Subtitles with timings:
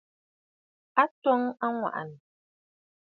[1.01, 2.19] A twoŋǝ aŋwà'ànǝ̀.